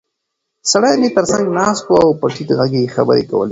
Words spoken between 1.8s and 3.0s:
و او په ټیټ غږ یې